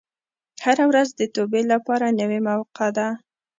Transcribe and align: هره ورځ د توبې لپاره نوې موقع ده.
هره 0.63 0.85
ورځ 0.91 1.09
د 1.19 1.21
توبې 1.35 1.61
لپاره 1.71 2.15
نوې 2.19 2.39
موقع 2.47 2.87
ده. 2.97 3.07